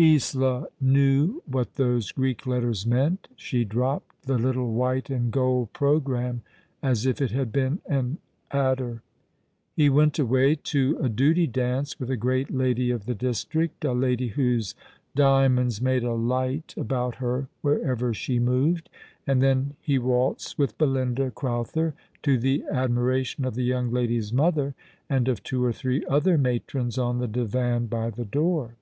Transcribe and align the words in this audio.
Isola 0.00 0.68
knew 0.80 1.42
what 1.44 1.74
those 1.74 2.10
Greek 2.10 2.46
letters 2.46 2.86
meant. 2.86 3.28
She 3.36 3.66
dro^Dped 3.66 4.00
the 4.22 4.38
little 4.38 4.72
white 4.72 5.10
and 5.10 5.30
gold 5.30 5.74
programme 5.74 6.40
as 6.82 7.04
if 7.04 7.20
it 7.20 7.32
had 7.32 7.52
been 7.52 7.82
an 7.84 8.16
adder. 8.50 9.02
He 9.76 9.90
went 9.90 10.18
away 10.18 10.54
to 10.54 10.98
a 11.02 11.10
duty 11.10 11.46
dance 11.46 12.00
with 12.00 12.10
a 12.10 12.16
great 12.16 12.50
lady 12.50 12.90
of 12.90 13.04
the 13.04 13.14
district— 13.14 13.84
a 13.84 13.92
lady 13.92 14.30
w^hose 14.30 14.72
diamonds 15.14 15.82
made 15.82 16.02
a 16.02 16.14
light 16.14 16.72
about 16.78 17.16
her 17.16 17.48
wherever 17.60 18.14
she 18.14 18.38
moved; 18.38 18.88
and 19.26 19.42
then 19.42 19.76
he 19.82 19.98
waltzed 19.98 20.56
with 20.56 20.78
Belinda 20.78 21.30
Crowther, 21.30 21.92
to 22.22 22.38
the 22.38 22.64
admiration 22.72 23.44
of 23.44 23.54
the 23.54 23.64
young 23.64 23.90
lady's 23.90 24.32
mother, 24.32 24.74
and 25.10 25.28
of 25.28 25.42
two 25.42 25.62
or 25.62 25.74
three 25.74 26.02
other 26.06 26.38
matrons 26.38 26.96
on 26.96 27.18
the 27.18 27.28
divan 27.28 27.84
by 27.84 28.08
the 28.08 28.24
door. 28.24 28.76